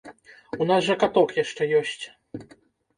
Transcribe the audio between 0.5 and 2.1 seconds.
У нас жа каток яшчэ ёсць!